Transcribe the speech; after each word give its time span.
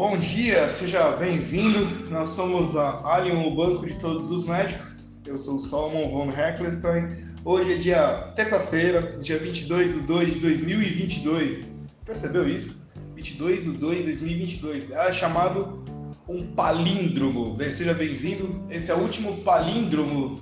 Bom 0.00 0.16
dia, 0.16 0.66
seja 0.70 1.10
bem-vindo. 1.10 2.08
Nós 2.08 2.30
somos 2.30 2.74
a 2.74 3.06
Alien, 3.06 3.46
o 3.46 3.54
banco 3.54 3.84
de 3.84 3.98
todos 3.98 4.30
os 4.30 4.46
médicos. 4.46 5.12
Eu 5.26 5.36
sou 5.36 5.56
o 5.56 5.60
Solomon 5.60 6.08
von 6.10 6.32
Heckelstein. 6.32 7.18
Hoje 7.44 7.74
é 7.74 7.76
dia 7.76 8.32
terça-feira, 8.34 9.18
dia 9.20 9.36
22 9.36 9.92
de 9.92 10.00
2 10.00 10.32
de 10.32 10.40
2022. 10.40 11.76
Percebeu 12.06 12.48
isso? 12.48 12.82
22 13.14 13.64
de 13.64 13.72
2 13.72 13.98
de 13.98 14.04
2022. 14.04 14.90
É 14.90 15.12
chamado 15.12 15.84
um 16.26 16.46
palíndromo. 16.54 17.54
Seja 17.68 17.92
bem-vindo. 17.92 18.64
Esse 18.70 18.90
é 18.90 18.94
o 18.94 19.00
último 19.00 19.42
palíndromo 19.42 20.40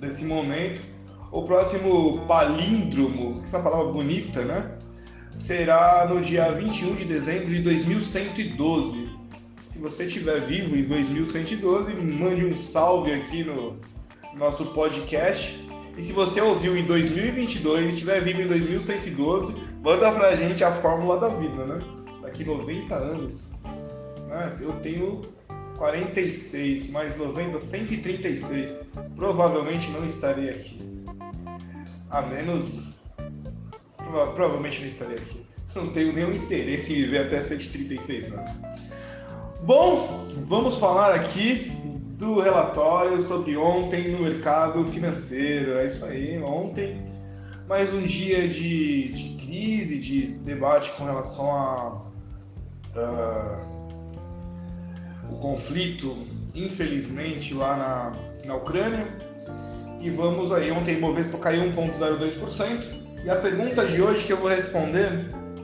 desse 0.00 0.24
momento. 0.24 0.80
O 1.30 1.42
próximo 1.42 2.26
palíndromo, 2.26 3.40
essa 3.40 3.60
palavra 3.60 3.92
bonita, 3.92 4.44
né? 4.44 4.78
Será 5.32 6.06
no 6.08 6.20
dia 6.20 6.50
21 6.52 6.94
de 6.96 7.04
dezembro 7.04 7.48
de 7.48 7.60
2112. 7.60 9.08
Se 9.70 9.78
você 9.78 10.04
estiver 10.04 10.40
vivo 10.40 10.76
em 10.76 10.82
2112, 10.84 11.94
mande 11.94 12.44
um 12.44 12.56
salve 12.56 13.12
aqui 13.12 13.44
no 13.44 13.78
nosso 14.34 14.66
podcast. 14.66 15.68
E 15.96 16.02
se 16.02 16.12
você 16.12 16.40
ouviu 16.40 16.76
em 16.76 16.84
2022 16.84 17.86
e 17.86 17.88
estiver 17.88 18.20
vivo 18.20 18.42
em 18.42 18.46
2112, 18.46 19.54
manda 19.82 20.12
pra 20.12 20.36
gente 20.36 20.62
a 20.64 20.72
fórmula 20.72 21.18
da 21.18 21.28
vida, 21.28 21.64
né? 21.64 21.80
Daqui 22.22 22.44
90 22.44 22.94
anos. 22.94 23.50
Né? 24.28 24.50
Eu 24.60 24.72
tenho 24.80 25.22
46 25.76 26.90
mais 26.90 27.16
90, 27.16 27.58
136. 27.58 28.80
Provavelmente 29.16 29.90
não 29.90 30.04
estarei 30.06 30.50
aqui. 30.50 31.04
A 32.10 32.22
menos 32.22 32.97
provavelmente 34.34 34.80
não 34.80 34.88
estaria 34.88 35.16
aqui. 35.16 35.46
Não 35.74 35.88
tenho 35.88 36.12
nenhum 36.12 36.32
interesse 36.32 36.92
em 36.92 36.96
viver 36.96 37.26
até 37.26 37.40
136 37.40 38.32
anos. 38.32 38.50
Bom, 39.62 40.26
vamos 40.46 40.76
falar 40.76 41.14
aqui 41.14 41.72
do 42.18 42.40
relatório 42.40 43.20
sobre 43.22 43.56
ontem 43.56 44.10
no 44.10 44.20
mercado 44.20 44.84
financeiro. 44.84 45.78
É 45.78 45.86
isso 45.86 46.04
aí, 46.04 46.40
ontem, 46.42 47.04
mais 47.68 47.92
um 47.92 48.02
dia 48.02 48.48
de, 48.48 49.08
de 49.08 49.46
crise, 49.46 49.98
de 49.98 50.26
debate 50.26 50.90
com 50.92 51.04
relação 51.04 51.50
a. 51.50 52.08
Uh, 52.96 53.78
o 55.30 55.36
conflito, 55.36 56.16
infelizmente, 56.54 57.54
lá 57.54 57.76
na, 57.76 58.46
na 58.46 58.56
Ucrânia. 58.56 59.06
E 60.00 60.10
vamos 60.10 60.52
aí, 60.52 60.70
ontem 60.70 60.94
o 60.94 60.98
Ibovespa 60.98 61.38
caiu 61.38 61.70
1,02%. 61.70 62.97
E 63.24 63.30
a 63.30 63.36
pergunta 63.36 63.84
de 63.84 64.00
hoje 64.00 64.24
que 64.24 64.32
eu 64.32 64.36
vou 64.36 64.48
responder 64.48 65.10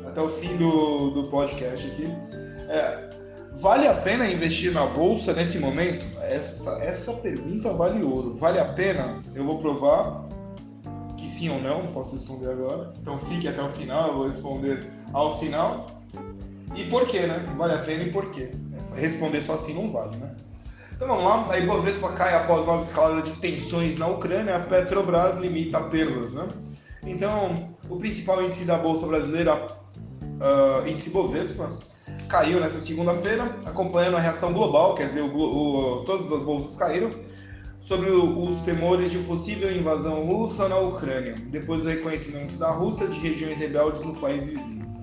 até 0.07 0.21
o 0.21 0.29
fim 0.29 0.57
do, 0.57 1.11
do 1.11 1.25
podcast 1.25 1.87
aqui 1.87 2.09
é: 2.69 3.11
vale 3.59 3.87
a 3.87 3.95
pena 3.95 4.29
investir 4.29 4.73
na 4.73 4.87
bolsa 4.87 5.33
nesse 5.33 5.59
momento? 5.59 6.05
Essa, 6.21 6.83
essa 6.83 7.13
pergunta 7.15 7.73
vale 7.73 8.03
ouro. 8.03 8.35
Vale 8.35 8.59
a 8.59 8.65
pena? 8.65 9.23
Eu 9.35 9.45
vou 9.45 9.59
provar 9.61 10.25
que 11.17 11.31
sim 11.31 11.49
ou 11.49 11.61
não, 11.61 11.87
posso 11.89 12.17
responder 12.17 12.51
agora. 12.51 12.93
Então 13.01 13.19
fique 13.19 13.47
até 13.47 13.63
o 13.63 13.69
final, 13.69 14.09
eu 14.09 14.15
vou 14.15 14.29
responder 14.29 14.87
ao 15.13 15.39
final. 15.39 15.87
E 16.75 16.85
por 16.85 17.07
quê, 17.07 17.21
né? 17.21 17.45
Vale 17.57 17.75
a 17.75 17.79
pena 17.79 18.03
e 18.03 18.13
por 18.13 18.31
quê? 18.31 18.51
Responder 18.97 19.41
só 19.43 19.55
assim 19.55 19.75
não 19.75 19.93
vale, 19.93 20.17
né? 20.17 20.35
Então 20.93 21.09
vamos 21.09 21.25
lá, 21.25 21.53
a 21.53 21.59
Ibovespa 21.59 22.13
cai 22.13 22.35
após 22.35 22.65
nova 22.67 22.83
escalada 22.83 23.23
de 23.23 23.33
tensões 23.33 23.97
na 23.99 24.07
Ucrânia, 24.07 24.57
a 24.57 24.61
Petrobras 24.61 25.39
limita 25.39 25.81
perdas, 25.81 26.35
né? 26.35 26.47
Então, 27.07 27.75
o 27.89 27.97
principal 27.97 28.43
índice 28.43 28.65
da 28.65 28.79
Bolsa 28.79 29.07
Brasileira, 29.07 29.55
uh, 29.55 30.89
índice 30.89 31.11
Bovespa, 31.11 31.79
caiu 32.29 32.61
nessa 32.61 32.81
segunda-feira, 32.81 33.45
acompanhando 33.65 34.17
a 34.17 34.21
reação 34.21 34.53
global, 34.53 34.95
quer 34.95 35.09
dizer, 35.09 35.23
o, 35.23 35.37
o, 35.37 36.05
todas 36.05 36.33
as 36.33 36.43
bolsas 36.43 36.77
caíram, 36.77 37.11
sobre 37.81 38.11
o, 38.11 38.49
os 38.49 38.63
temores 38.63 39.11
de 39.13 39.19
possível 39.19 39.71
invasão 39.71 40.25
russa 40.25 40.69
na 40.69 40.79
Ucrânia, 40.79 41.35
depois 41.51 41.83
do 41.83 41.89
reconhecimento 41.89 42.57
da 42.57 42.71
Rússia 42.71 43.07
de 43.07 43.19
regiões 43.19 43.59
rebeldes 43.59 44.03
no 44.03 44.15
país 44.15 44.47
vizinho. 44.47 44.94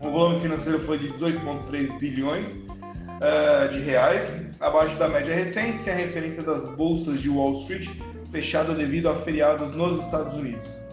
O 0.00 0.10
volume 0.10 0.40
financeiro 0.40 0.80
foi 0.80 0.98
de 0.98 1.12
18,3 1.12 2.00
bilhões 2.00 2.56
uh, 2.56 3.68
de 3.70 3.78
reais, 3.78 4.28
abaixo 4.58 4.98
da 4.98 5.08
média 5.08 5.32
recente, 5.32 5.80
sem 5.80 5.92
a 5.92 5.96
referência 5.96 6.42
das 6.42 6.66
bolsas 6.74 7.20
de 7.20 7.30
Wall 7.30 7.52
Street, 7.52 7.90
fechada 8.32 8.74
devido 8.74 9.08
a 9.08 9.14
feriados 9.14 9.76
nos 9.76 10.04
Estados 10.04 10.34
Unidos. 10.34 10.84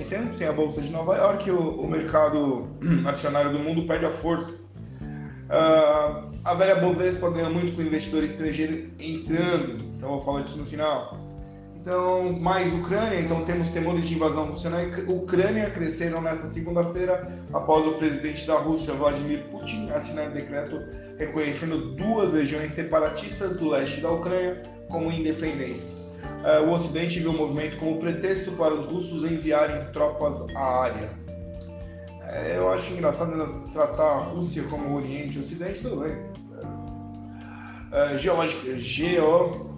Então, 0.00 0.34
sem 0.34 0.46
a 0.46 0.52
Bolsa 0.52 0.80
de 0.80 0.90
Nova 0.90 1.16
York, 1.16 1.50
o, 1.50 1.80
o 1.80 1.88
mercado 1.88 2.68
acionário 3.06 3.52
do 3.52 3.58
mundo 3.58 3.86
perde 3.86 4.06
a 4.06 4.10
força. 4.10 4.52
Uh, 4.52 6.28
a 6.44 6.54
velha 6.54 6.76
Bovespa 6.76 7.30
ganha 7.30 7.48
muito 7.48 7.74
com 7.74 7.80
o 7.80 7.84
investidor 7.84 8.22
estrangeiro 8.22 8.90
entrando, 8.98 9.82
então 9.96 10.10
vou 10.10 10.20
falar 10.20 10.42
disso 10.42 10.58
no 10.58 10.66
final. 10.66 11.16
Então, 11.80 12.32
mais 12.38 12.72
Ucrânia, 12.74 13.18
então 13.18 13.44
temos 13.44 13.70
temores 13.70 14.06
de 14.06 14.14
invasão 14.14 14.46
russa 14.46 14.68
na 14.68 14.78
Ucrânia 15.10 15.70
cresceram 15.70 16.20
nesta 16.20 16.46
segunda-feira 16.48 17.32
após 17.52 17.86
o 17.86 17.92
presidente 17.92 18.46
da 18.46 18.56
Rússia, 18.56 18.92
Vladimir 18.92 19.44
Putin, 19.50 19.88
assinar 19.90 20.28
decreto 20.28 20.82
reconhecendo 21.18 21.94
duas 21.94 22.34
regiões 22.34 22.72
separatistas 22.72 23.56
do 23.56 23.68
leste 23.68 24.00
da 24.02 24.10
Ucrânia 24.10 24.62
como 24.88 25.10
independentes. 25.10 25.92
Uh, 26.38 26.68
o 26.68 26.72
Ocidente 26.72 27.20
viu 27.20 27.30
o 27.30 27.36
movimento 27.36 27.78
como 27.78 27.98
pretexto 27.98 28.52
para 28.52 28.74
os 28.74 28.86
russos 28.86 29.30
enviarem 29.30 29.84
tropas 29.92 30.40
à 30.54 30.82
área. 30.82 31.10
Uh, 32.22 32.54
eu 32.54 32.72
acho 32.72 32.92
engraçado 32.92 33.32
tratar 33.72 34.04
a 34.04 34.18
Rússia 34.24 34.62
como 34.64 34.96
Oriente 34.96 35.38
e 35.38 35.40
Ocidente, 35.40 35.80
tudo 35.80 36.02
bem. 36.02 36.12
Uh, 37.90 38.18
geológica, 38.18 38.76
geo... 38.76 39.76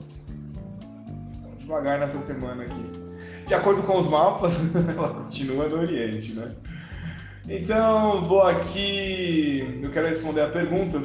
devagar 1.59 1.99
nessa 1.99 2.19
semana 2.19 2.65
aqui. 2.65 2.91
De 3.47 3.55
acordo 3.55 3.83
com 3.83 3.99
os 3.99 4.07
mapas, 4.07 4.59
ela 4.97 5.09
continua 5.09 5.69
no 5.69 5.81
Oriente, 5.81 6.33
né? 6.35 6.53
Então, 7.49 8.21
vou 8.27 8.43
aqui. 8.43 9.81
Eu 9.83 9.91
quero 9.91 10.07
responder 10.07 10.43
a 10.43 10.49
pergunta 10.49 11.03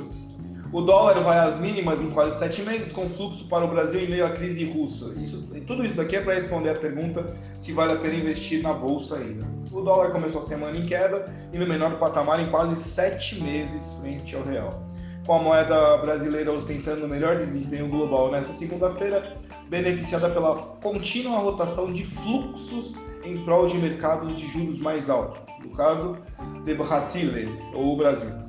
o 0.71 0.81
dólar 0.81 1.19
vai 1.21 1.37
às 1.37 1.59
mínimas 1.59 2.01
em 2.01 2.09
quase 2.09 2.37
sete 2.39 2.61
meses, 2.63 2.91
com 2.91 3.09
fluxo 3.09 3.47
para 3.47 3.63
o 3.63 3.67
Brasil 3.67 3.99
em 3.99 4.09
meio 4.09 4.25
à 4.25 4.29
crise 4.29 4.65
russa. 4.65 5.19
Isso, 5.19 5.47
tudo 5.65 5.85
isso 5.85 5.95
daqui 5.95 6.15
é 6.15 6.21
para 6.21 6.33
responder 6.33 6.69
a 6.69 6.75
pergunta 6.75 7.35
se 7.59 7.71
vale 7.71 7.93
a 7.93 7.95
pena 7.97 8.15
investir 8.15 8.61
na 8.61 8.73
bolsa 8.73 9.15
ainda. 9.15 9.45
O 9.71 9.81
dólar 9.81 10.11
começou 10.11 10.41
a 10.41 10.45
semana 10.45 10.77
em 10.77 10.85
queda 10.85 11.31
e 11.53 11.57
no 11.57 11.67
menor 11.67 11.97
patamar 11.99 12.39
em 12.39 12.49
quase 12.49 12.75
sete 12.75 13.41
meses 13.41 13.97
frente 14.01 14.35
ao 14.35 14.43
real. 14.43 14.81
Com 15.25 15.33
a 15.33 15.41
moeda 15.41 15.97
brasileira 15.97 16.51
ostentando 16.51 17.05
o 17.05 17.09
melhor 17.09 17.37
desempenho 17.37 17.87
global 17.87 18.31
nesta 18.31 18.53
segunda-feira, 18.53 19.37
beneficiada 19.69 20.29
pela 20.29 20.55
contínua 20.55 21.39
rotação 21.39 21.91
de 21.91 22.03
fluxos 22.03 22.95
em 23.23 23.43
prol 23.43 23.65
de 23.65 23.77
mercados 23.77 24.35
de 24.35 24.47
juros 24.47 24.79
mais 24.79 25.09
altos, 25.09 25.39
no 25.63 25.71
caso 25.71 26.17
de 26.63 26.75
Brasile, 26.75 27.49
ou 27.73 27.97
Brasil 27.97 28.44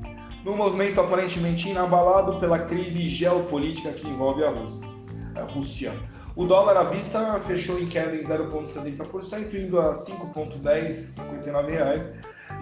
num 0.46 0.56
movimento 0.56 0.98
aparentemente 1.00 1.68
inabalado 1.68 2.38
pela 2.38 2.60
crise 2.60 3.08
geopolítica 3.08 3.90
que 3.90 4.06
envolve 4.06 4.44
a 4.44 4.50
Rússia. 4.50 4.86
A 5.34 5.42
Rússia. 5.42 5.92
O 6.36 6.46
dólar 6.46 6.76
à 6.76 6.84
vista 6.84 7.40
fechou 7.40 7.80
em 7.80 7.88
queda 7.88 8.14
em 8.14 8.22
0,70%, 8.22 9.52
indo 9.54 9.80
a 9.80 9.88
R$ 9.88 9.94
5,1059 9.98 12.12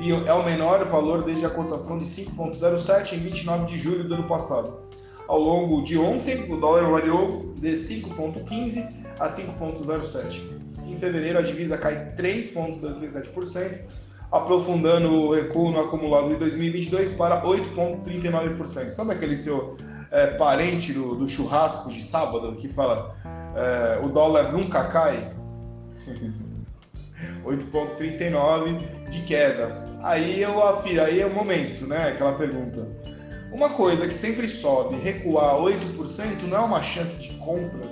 e 0.01 0.13
é 0.13 0.33
o 0.33 0.43
menor 0.43 0.83
valor 0.87 1.25
desde 1.25 1.45
a 1.45 1.51
cotação 1.51 1.99
de 1.99 2.07
5,07 2.07 3.13
em 3.13 3.19
29 3.19 3.67
de 3.67 3.77
julho 3.77 4.09
do 4.09 4.15
ano 4.15 4.27
passado. 4.27 4.79
Ao 5.29 5.39
longo 5.39 5.83
de 5.83 5.99
ontem, 5.99 6.51
o 6.51 6.57
dólar 6.57 6.91
variou 6.91 7.53
de 7.59 7.73
5,15 7.73 8.89
a 9.21 9.29
5,07. 9.29 10.41
Em 10.87 10.97
fevereiro, 10.97 11.39
a 11.39 11.43
divisa 11.43 11.77
cai 11.77 12.15
3,77%, 12.17 13.81
aprofundando 14.35 15.13
o 15.13 15.33
recuo 15.33 15.71
no 15.71 15.79
acumulado 15.79 16.29
de 16.31 16.35
2022 16.35 17.13
para 17.13 17.41
8,39%. 17.43 18.91
Sabe 18.91 19.13
aquele 19.13 19.37
seu 19.37 19.77
é, 20.11 20.27
parente 20.27 20.93
do, 20.93 21.15
do, 21.15 21.29
churrasco 21.29 21.89
de 21.89 22.03
sábado 22.03 22.57
que 22.57 22.69
fala 22.69 23.15
é, 23.55 24.05
o 24.05 24.09
dólar 24.09 24.53
nunca 24.53 24.83
cai? 24.89 25.33
8,39 27.47 29.09
de 29.09 29.23
queda. 29.23 29.85
Aí 30.03 30.43
eu 30.43 30.67
afiro, 30.67 31.03
aí 31.03 31.21
é 31.21 31.27
o 31.27 31.33
momento, 31.33 31.87
né? 31.87 32.09
Aquela 32.09 32.33
pergunta. 32.33 32.89
Uma 33.53 33.69
coisa 33.69 34.09
que 34.09 34.15
sempre 34.15 34.49
sobe, 34.49 34.97
recuar 34.97 35.55
8% 35.55 36.43
não 36.49 36.59
é 36.59 36.61
uma 36.61 36.83
chance 36.83 37.23
de 37.23 37.35
compra. 37.35 37.89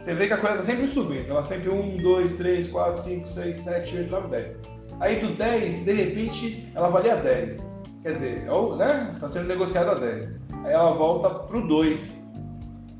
Você 0.00 0.14
vê 0.14 0.26
que 0.28 0.32
a 0.32 0.38
coisa 0.38 0.60
está 0.60 0.66
sempre 0.66 0.86
subindo. 0.86 1.30
Ela 1.30 1.42
sempre 1.44 1.68
1, 1.68 1.98
2, 1.98 2.36
3, 2.36 2.68
4, 2.68 3.02
5, 3.02 3.28
6, 3.28 3.56
7, 3.56 3.96
8, 3.98 4.10
9, 4.10 4.28
10. 4.28 4.63
Aí 5.00 5.20
do 5.20 5.34
10, 5.34 5.84
de 5.84 5.92
repente, 5.92 6.70
ela 6.74 6.88
valia 6.88 7.16
10. 7.16 7.66
Quer 8.02 8.12
dizer, 8.12 8.42
está 8.42 8.76
né? 8.76 9.16
Tá 9.18 9.28
sendo 9.28 9.48
negociada 9.48 9.92
a 9.92 9.94
10. 9.94 10.34
Aí 10.64 10.72
ela 10.72 10.92
volta 10.92 11.30
para 11.30 11.56
o 11.56 11.66
2, 11.66 12.16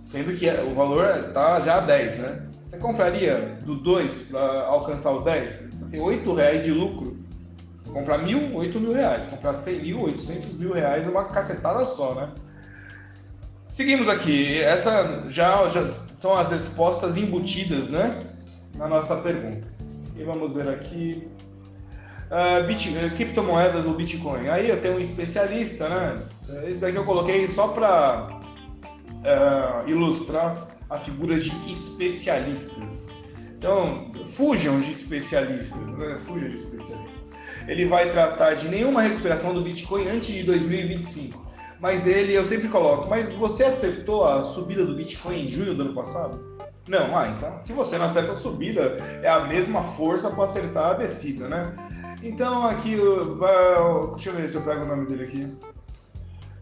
sendo 0.02 0.36
que 0.36 0.48
o 0.48 0.74
valor 0.74 1.04
está 1.28 1.60
já 1.60 1.78
a 1.78 1.80
10, 1.80 2.18
né? 2.18 2.46
Você 2.64 2.78
compraria 2.78 3.58
do 3.64 3.76
2 3.76 4.30
para 4.30 4.66
alcançar 4.66 5.10
o 5.12 5.20
10? 5.20 5.70
Você 5.74 5.90
tem 5.90 6.00
8 6.00 6.34
reais 6.34 6.64
de 6.64 6.70
lucro. 6.70 7.18
Você 7.80 7.90
comprar 7.90 8.18
mil, 8.18 8.54
8 8.54 8.80
mil 8.80 8.92
reais. 8.92 9.26
Comprar 9.26 9.54
100 9.54 9.80
mil, 9.80 10.00
800 10.00 10.54
mil 10.54 10.72
reais, 10.72 11.06
uma 11.06 11.24
cacetada 11.24 11.84
só, 11.86 12.14
né? 12.14 12.30
Seguimos 13.68 14.08
aqui. 14.08 14.60
Essa 14.62 15.24
já, 15.28 15.68
já 15.68 15.86
são 15.86 16.36
as 16.36 16.50
respostas 16.50 17.16
embutidas, 17.16 17.88
né? 17.90 18.22
Na 18.74 18.88
nossa 18.88 19.16
pergunta. 19.16 19.68
E 20.16 20.24
vamos 20.24 20.54
ver 20.54 20.68
aqui. 20.68 21.28
Uh, 22.34 22.66
Bit, 22.66 22.88
uh, 22.88 23.10
criptomoedas 23.14 23.86
ou 23.86 23.94
Bitcoin. 23.94 24.48
Aí 24.48 24.68
eu 24.68 24.80
tenho 24.80 24.96
um 24.96 25.00
especialista, 25.00 25.88
né? 25.88 26.20
Esse 26.66 26.78
daqui 26.78 26.96
eu 26.96 27.04
coloquei 27.04 27.46
só 27.46 27.68
para 27.68 28.40
uh, 29.22 29.88
ilustrar 29.88 30.66
a 30.90 30.98
figura 30.98 31.38
de 31.38 31.52
especialistas. 31.70 33.06
Então, 33.56 34.10
fujam 34.34 34.80
de 34.80 34.90
especialistas, 34.90 35.96
né? 35.96 36.18
Fujam 36.26 36.48
de 36.48 36.56
especialistas. 36.56 37.22
Ele 37.68 37.86
vai 37.86 38.10
tratar 38.10 38.54
de 38.54 38.66
nenhuma 38.66 39.00
recuperação 39.00 39.54
do 39.54 39.62
Bitcoin 39.62 40.08
antes 40.08 40.34
de 40.34 40.42
2025. 40.42 41.44
Mas 41.78 42.04
ele, 42.04 42.32
eu 42.32 42.44
sempre 42.44 42.66
coloco, 42.66 43.08
mas 43.08 43.32
você 43.32 43.62
acertou 43.62 44.26
a 44.26 44.42
subida 44.42 44.84
do 44.84 44.96
Bitcoin 44.96 45.44
em 45.44 45.48
junho 45.48 45.74
do 45.74 45.82
ano 45.82 45.94
passado? 45.94 46.54
Não, 46.88 47.16
ah, 47.16 47.28
então, 47.28 47.62
se 47.62 47.72
você 47.72 47.96
não 47.96 48.06
acerta 48.06 48.32
a 48.32 48.34
subida, 48.34 48.98
é 49.22 49.28
a 49.28 49.40
mesma 49.40 49.82
força 49.82 50.28
para 50.30 50.44
acertar 50.44 50.90
a 50.90 50.94
descida, 50.94 51.48
né? 51.48 51.74
Então, 52.24 52.66
aqui, 52.66 52.96
uh, 52.96 54.12
deixa 54.14 54.30
eu 54.30 54.34
ver 54.34 54.48
se 54.48 54.54
eu 54.54 54.62
pego 54.62 54.84
o 54.84 54.86
nome 54.86 55.04
dele 55.04 55.24
aqui. 55.24 55.46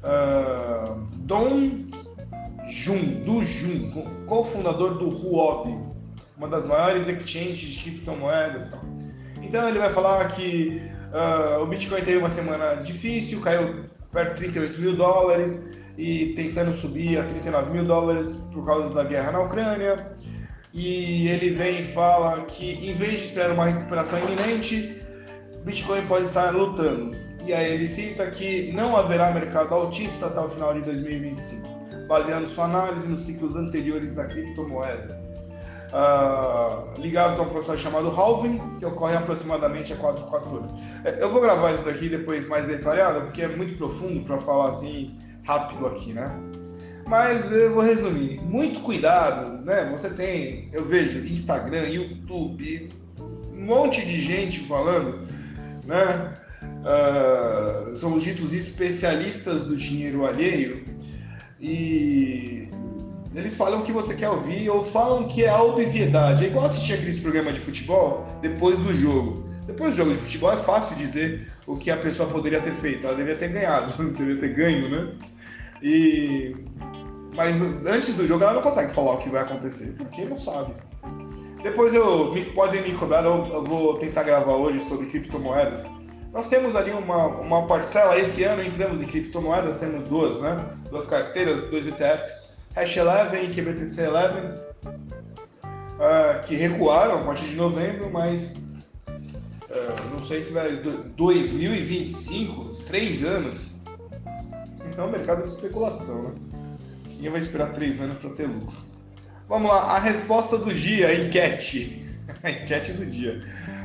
Uh, 0.02 1.06
Dom 1.18 1.86
Jun, 2.68 3.22
do 3.24 3.44
Jun, 3.44 4.24
cofundador 4.26 4.94
do 4.94 5.08
Huobi, 5.08 5.78
uma 6.36 6.48
das 6.48 6.66
maiores 6.66 7.06
exchanges 7.06 7.60
de 7.60 7.80
criptomoedas 7.80 8.70
tal. 8.70 8.80
Então 9.40 9.68
ele 9.68 9.78
vai 9.78 9.90
falar 9.92 10.26
que 10.32 10.82
uh, 11.12 11.62
o 11.62 11.66
Bitcoin 11.66 12.00
teve 12.00 12.18
uma 12.18 12.30
semana 12.30 12.74
difícil, 12.82 13.40
caiu 13.40 13.84
perto 14.10 14.34
de 14.34 14.50
38 14.50 14.80
mil 14.80 14.96
dólares 14.96 15.70
e 15.96 16.32
tentando 16.34 16.74
subir 16.74 17.18
a 17.20 17.22
39 17.22 17.70
mil 17.70 17.84
dólares 17.84 18.32
por 18.52 18.66
causa 18.66 18.92
da 18.92 19.04
guerra 19.04 19.30
na 19.30 19.42
Ucrânia. 19.42 20.12
E 20.74 21.28
ele 21.28 21.50
vem 21.50 21.82
e 21.82 21.84
fala 21.84 22.46
que 22.46 22.84
em 22.84 22.94
vez 22.94 23.12
de 23.12 23.26
esperar 23.26 23.52
uma 23.52 23.66
recuperação 23.66 24.18
iminente, 24.18 25.01
Bitcoin 25.64 26.06
pode 26.06 26.26
estar 26.26 26.50
lutando. 26.50 27.16
E 27.44 27.52
aí 27.52 27.72
ele 27.72 27.88
cita 27.88 28.30
que 28.30 28.70
não 28.72 28.96
haverá 28.96 29.30
mercado 29.32 29.74
altista 29.74 30.26
até 30.26 30.40
o 30.40 30.48
final 30.48 30.74
de 30.74 30.80
2025 30.82 31.72
baseando 32.12 32.46
sua 32.46 32.66
análise 32.66 33.08
nos 33.08 33.22
ciclos 33.22 33.56
anteriores 33.56 34.14
da 34.14 34.26
criptomoeda. 34.26 35.18
Uh, 35.88 37.00
ligado 37.00 37.40
a 37.40 37.42
um 37.42 37.48
processo 37.48 37.78
chamado 37.78 38.08
halving, 38.08 38.60
que 38.78 38.84
ocorre 38.84 39.16
aproximadamente 39.16 39.94
a 39.94 39.96
4, 39.96 40.24
4 40.24 40.56
anos. 40.56 40.70
É, 41.04 41.22
eu 41.22 41.30
vou 41.30 41.40
gravar 41.40 41.72
isso 41.72 41.84
daqui 41.84 42.10
depois 42.10 42.46
mais 42.48 42.66
detalhado, 42.66 43.22
porque 43.22 43.40
é 43.40 43.48
muito 43.48 43.78
profundo 43.78 44.20
para 44.24 44.36
falar 44.38 44.68
assim 44.68 45.18
rápido 45.44 45.86
aqui, 45.86 46.12
né? 46.12 46.30
Mas 47.06 47.50
eu 47.50 47.72
vou 47.74 47.82
resumir. 47.82 48.42
Muito 48.42 48.80
cuidado, 48.80 49.62
né? 49.64 49.88
Você 49.90 50.10
tem, 50.10 50.68
eu 50.72 50.84
vejo 50.84 51.18
Instagram, 51.18 51.88
YouTube, 51.88 52.90
um 53.52 53.64
monte 53.64 54.04
de 54.04 54.18
gente 54.18 54.60
falando, 54.60 55.18
né? 55.84 56.34
Uh, 56.62 57.96
são 57.96 58.14
os 58.14 58.22
ditos 58.22 58.52
especialistas 58.52 59.64
do 59.64 59.76
dinheiro 59.76 60.24
alheio 60.24 60.84
e 61.60 62.68
eles 63.34 63.56
falam 63.56 63.80
o 63.80 63.82
que 63.84 63.92
você 63.92 64.14
quer 64.14 64.28
ouvir 64.28 64.68
ou 64.68 64.84
falam 64.84 65.28
que 65.28 65.44
é 65.44 65.54
obviedade. 65.54 66.44
É 66.44 66.48
igual 66.48 66.66
assistir 66.66 66.94
aqueles 66.94 67.18
programas 67.18 67.54
de 67.54 67.60
futebol 67.60 68.26
depois 68.42 68.78
do 68.78 68.92
jogo. 68.92 69.48
Depois 69.66 69.92
do 69.92 69.96
jogo 69.96 70.10
de 70.10 70.18
futebol 70.18 70.52
é 70.52 70.56
fácil 70.56 70.96
dizer 70.96 71.50
o 71.66 71.76
que 71.76 71.90
a 71.90 71.96
pessoa 71.96 72.28
poderia 72.28 72.60
ter 72.60 72.74
feito. 72.74 73.06
Ela 73.06 73.16
deveria 73.16 73.38
ter 73.38 73.48
ganhado, 73.48 73.92
deveria 74.12 74.40
ter 74.40 74.54
ganho, 74.54 74.88
né? 74.88 75.12
E... 75.80 76.56
Mas 77.34 77.56
antes 77.86 78.14
do 78.14 78.26
jogo 78.26 78.44
ela 78.44 78.54
não 78.54 78.62
consegue 78.62 78.92
falar 78.92 79.12
o 79.14 79.18
que 79.18 79.30
vai 79.30 79.42
acontecer, 79.42 79.94
porque 79.96 80.24
não 80.24 80.36
sabe. 80.36 80.74
Depois 81.62 81.94
eu 81.94 82.32
me, 82.32 82.44
podem 82.46 82.82
me 82.82 82.94
cobrar, 82.94 83.24
eu, 83.24 83.46
eu 83.46 83.64
vou 83.64 83.98
tentar 83.98 84.22
gravar 84.22 84.52
hoje 84.52 84.80
sobre 84.80 85.06
criptomoedas 85.06 85.84
nós 86.32 86.48
temos 86.48 86.74
ali 86.74 86.90
uma, 86.92 87.26
uma 87.26 87.66
parcela, 87.66 88.18
esse 88.18 88.42
ano 88.42 88.62
entramos 88.62 89.02
em 89.02 89.04
criptomoedas, 89.04 89.76
temos 89.76 90.04
duas, 90.04 90.40
né? 90.40 90.64
Duas 90.88 91.06
carteiras, 91.06 91.68
dois 91.68 91.86
ETFs, 91.86 92.48
Hash 92.74 92.96
11 92.96 93.36
e 93.36 93.54
QBTC 93.54 94.08
11, 94.08 94.18
uh, 94.88 96.42
que 96.46 96.54
recuaram 96.54 97.20
a 97.20 97.24
partir 97.24 97.48
de 97.48 97.56
novembro, 97.56 98.10
mas 98.10 98.56
uh, 99.06 100.08
não 100.10 100.20
sei 100.20 100.42
se 100.42 100.54
vai 100.54 100.74
2025, 100.74 102.76
três 102.86 103.22
anos. 103.22 103.70
Então 104.90 105.04
é 105.04 105.08
um 105.08 105.12
mercado 105.12 105.42
de 105.42 105.50
especulação, 105.50 106.22
né? 106.22 106.34
Ninguém 107.10 107.30
vai 107.30 107.40
esperar 107.40 107.74
três 107.74 108.00
anos 108.00 108.16
para 108.16 108.30
ter 108.30 108.46
lucro. 108.46 108.91
Vamos 109.52 109.70
lá, 109.70 109.96
a 109.96 109.98
resposta 109.98 110.56
do 110.56 110.72
dia, 110.72 111.08
a 111.08 111.14
enquete. 111.14 112.06
a 112.42 112.50
enquete 112.50 112.94
do 112.94 113.04
dia. 113.04 113.38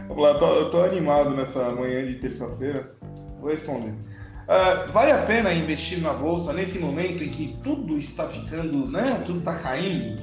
Vamos 0.07 0.23
lá, 0.23 0.29
eu 0.29 0.39
tô, 0.39 0.45
eu 0.45 0.71
tô 0.71 0.81
animado 0.81 1.31
nessa 1.31 1.71
manhã 1.71 2.07
de 2.07 2.15
terça-feira. 2.15 2.95
Vou 3.41 3.49
responder. 3.49 3.89
Uh, 3.89 4.89
vale 4.93 5.11
a 5.11 5.23
pena 5.23 5.53
investir 5.53 5.99
na 5.99 6.13
bolsa 6.13 6.53
nesse 6.53 6.79
momento 6.79 7.21
em 7.21 7.27
que 7.27 7.57
tudo 7.61 7.97
está 7.97 8.29
ficando, 8.29 8.89
né? 8.89 9.21
Tudo 9.25 9.39
está 9.39 9.55
caindo? 9.55 10.21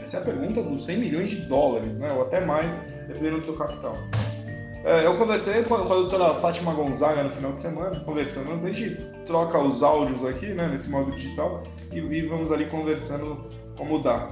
Essa 0.00 0.16
é 0.16 0.20
a 0.20 0.24
pergunta 0.24 0.62
dos 0.62 0.86
100 0.86 0.96
milhões 0.96 1.30
de 1.32 1.42
dólares, 1.42 1.98
né? 1.98 2.10
Ou 2.10 2.22
até 2.22 2.40
mais, 2.40 2.72
dependendo 3.08 3.40
do 3.40 3.44
seu 3.44 3.56
capital. 3.56 3.92
Uh, 3.92 5.04
eu 5.04 5.18
conversei 5.18 5.64
com 5.64 5.74
a, 5.74 5.84
com 5.84 5.92
a 5.92 5.96
doutora 5.96 6.34
Fátima 6.36 6.72
Gonzaga 6.72 7.24
no 7.24 7.30
final 7.30 7.52
de 7.52 7.58
semana, 7.58 8.00
conversando. 8.00 8.54
A 8.54 8.72
gente 8.72 8.96
troca 9.26 9.58
os 9.58 9.82
áudios 9.82 10.24
aqui, 10.24 10.46
né? 10.46 10.66
Nesse 10.66 10.88
modo 10.88 11.10
digital 11.10 11.62
e, 11.92 11.98
e 11.98 12.22
vamos 12.22 12.50
ali 12.50 12.64
conversando 12.64 13.59
como 13.80 13.98
dá. 13.98 14.28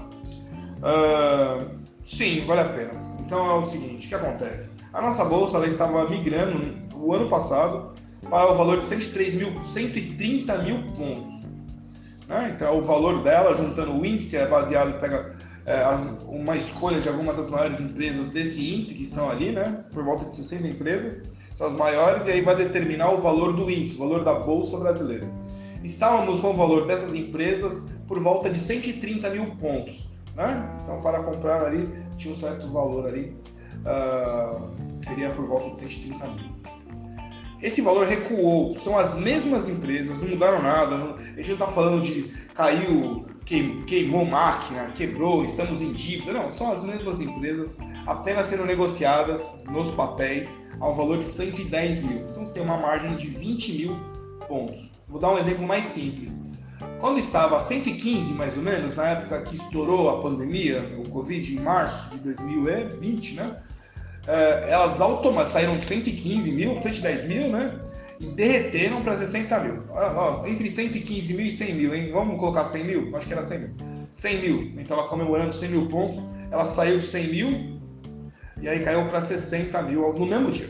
Uh, 0.79 1.79
sim, 2.05 2.45
vale 2.45 2.61
a 2.61 2.69
pena. 2.69 2.93
Então 3.21 3.51
é 3.51 3.55
o 3.55 3.67
seguinte, 3.67 4.07
o 4.07 4.09
que 4.09 4.15
acontece? 4.15 4.71
A 4.93 5.01
nossa 5.01 5.25
bolsa 5.25 5.57
ela 5.57 5.67
estava 5.67 6.09
migrando 6.09 6.77
o 6.95 7.15
ano 7.15 7.29
passado 7.29 7.95
para 8.29 8.53
o 8.53 8.57
valor 8.57 8.79
de 8.79 8.85
103 8.85 9.35
mil, 9.35 9.65
130 9.65 10.59
mil 10.59 10.83
pontos. 10.93 11.35
Né? 12.29 12.53
Então 12.55 12.79
o 12.79 12.83
valor 12.83 13.23
dela, 13.23 13.55
juntando 13.55 13.93
o 13.93 14.05
índice, 14.05 14.37
é 14.37 14.47
baseado, 14.47 15.01
pega 15.01 15.35
é, 15.65 15.83
uma 16.27 16.55
escolha 16.57 17.01
de 17.01 17.09
alguma 17.09 17.33
das 17.33 17.49
maiores 17.49 17.81
empresas 17.81 18.29
desse 18.29 18.75
índice 18.75 18.95
que 18.95 19.03
estão 19.03 19.31
ali, 19.31 19.51
né? 19.51 19.85
por 19.93 20.05
volta 20.05 20.27
de 20.27 20.37
60 20.37 20.69
empresas, 20.69 21.29
são 21.55 21.67
as 21.67 21.73
maiores, 21.73 22.27
e 22.27 22.31
aí 22.31 22.41
vai 22.43 22.55
determinar 22.55 23.11
o 23.13 23.21
valor 23.21 23.55
do 23.55 23.71
índice, 23.71 23.97
o 23.97 23.99
valor 23.99 24.25
da 24.25 24.35
bolsa 24.35 24.77
brasileira. 24.79 25.29
Estávamos 25.83 26.41
com 26.41 26.51
o 26.51 26.55
valor 26.55 26.87
dessas 26.87 27.15
empresas 27.15 27.98
por 28.09 28.19
volta 28.19 28.51
de 28.51 28.59
130 28.59 29.31
mil 29.31 29.47
pontos. 29.57 30.09
Né? 30.35 30.81
Então, 30.83 31.01
para 31.03 31.23
comprar 31.23 31.65
ali, 31.65 31.89
tinha 32.17 32.35
um 32.35 32.37
certo 32.37 32.67
valor 32.69 33.07
ali, 33.07 33.37
uh, 33.81 34.71
que 34.99 35.07
seria 35.07 35.31
por 35.31 35.47
volta 35.47 35.71
de 35.71 35.79
130 35.81 36.27
mil. 36.29 36.59
Esse 37.61 37.83
valor 37.83 38.07
recuou, 38.07 38.79
são 38.79 38.97
as 38.97 39.17
mesmas 39.17 39.69
empresas, 39.69 40.17
não 40.19 40.29
mudaram 40.29 40.63
nada, 40.63 40.95
a 40.95 41.37
gente 41.37 41.49
não 41.49 41.55
está 41.55 41.67
falando 41.67 42.03
de 42.03 42.33
caiu, 42.55 43.27
queimou 43.45 44.25
máquina, 44.25 44.93
quebrou, 44.95 45.45
estamos 45.45 45.83
em 45.83 45.93
dívida, 45.93 46.33
não, 46.33 46.53
são 46.53 46.71
as 46.71 46.85
mesmas 46.85 47.21
empresas, 47.21 47.75
apenas 48.07 48.47
sendo 48.47 48.65
negociadas 48.65 49.61
nos 49.69 49.91
papéis 49.91 50.55
ao 50.79 50.95
valor 50.95 51.19
de 51.19 51.25
110 51.25 52.05
mil. 52.05 52.29
Então 52.31 52.45
tem 52.47 52.63
uma 52.63 52.77
margem 52.77 53.17
de 53.17 53.27
20 53.27 53.73
mil 53.73 53.97
pontos. 54.47 54.89
Vou 55.09 55.21
dar 55.21 55.33
um 55.33 55.39
exemplo 55.39 55.67
mais 55.67 55.85
simples. 55.85 56.48
Quando 57.01 57.19
estava 57.21 57.57
a 57.57 57.61
115, 57.61 58.35
mais 58.35 58.57
ou 58.57 58.63
menos, 58.63 58.97
na 58.97 59.09
época 59.11 59.41
que 59.43 59.55
estourou 59.55 60.11
a 60.11 60.21
pandemia, 60.21 60.83
o 60.99 61.09
Covid, 61.09 61.57
em 61.57 61.61
março 61.61 62.11
de 62.11 62.19
2020, 62.35 63.35
né? 63.35 63.57
É, 64.27 64.73
elas 64.73 65.01
automaticamente 65.01 65.53
saíram 65.53 65.79
de 65.79 65.87
115 65.87 66.51
mil, 66.51 66.83
110 66.83 67.29
mil, 67.29 67.49
né? 67.51 67.73
E 68.19 68.27
derreteram 68.27 69.03
para 69.03 69.17
60 69.17 69.61
mil. 69.61 69.83
Ó, 69.91 70.45
entre 70.47 70.69
115 70.69 71.35
mil 71.35 71.47
e 71.47 71.53
100 71.53 71.75
mil, 71.75 71.95
hein? 71.95 72.11
Vamos 72.13 72.39
colocar 72.39 72.65
100 72.65 72.85
mil? 72.85 73.17
Acho 73.17 73.29
que 73.29 73.33
era 73.33 73.45
100 73.45 73.59
mil. 73.61 73.71
100 74.11 74.41
mil. 74.41 74.59
Gente 74.59 74.83
estava 74.83 75.05
comemorando 75.05 75.53
100 75.53 75.69
mil 75.69 75.87
pontos. 75.87 76.21
Ela 76.51 76.65
saiu 76.65 76.99
de 76.99 77.05
100 77.05 77.29
mil 77.29 77.79
e 78.61 78.69
aí 78.69 78.81
caiu 78.81 79.07
para 79.07 79.21
60 79.21 79.81
mil 79.83 80.13
no 80.13 80.27
mesmo 80.27 80.51
dia. 80.51 80.69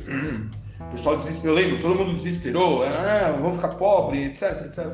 O 0.81 0.93
pessoal 0.93 1.17
desesperou, 1.17 1.57
lembro, 1.57 1.81
todo 1.81 1.95
mundo 1.95 2.17
desesperou, 2.17 2.83
ah, 2.83 3.37
vamos 3.41 3.57
ficar 3.57 3.75
pobre, 3.75 4.25
etc, 4.25 4.67
etc. 4.67 4.93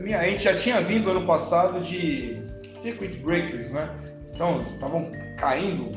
Minha, 0.00 0.20
a 0.20 0.24
gente 0.24 0.42
já 0.42 0.54
tinha 0.54 0.80
vindo 0.80 1.10
ano 1.10 1.26
passado 1.26 1.80
de 1.80 2.42
circuit 2.72 3.16
breakers, 3.18 3.72
né? 3.72 3.88
Então, 4.34 4.62
estavam 4.62 5.10
caindo 5.38 5.92